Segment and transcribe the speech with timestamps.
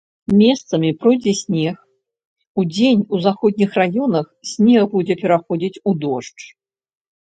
[0.41, 1.75] Месцамі пройдзе снег,
[2.63, 6.39] удзень у заходніх раёнах снег будзе пераходзіць у дождж.